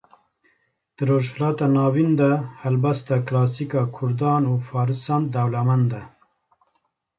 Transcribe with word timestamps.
Di 0.95 1.01
rojhilata 1.09 1.65
navîn 1.77 2.11
de 2.19 2.31
helbesta 2.61 3.15
kilasîk 3.27 3.71
a 3.81 3.83
Kurdan 3.95 4.41
û 4.51 4.53
farisan 4.69 5.23
dewlemend 5.33 5.91
e 6.01 6.03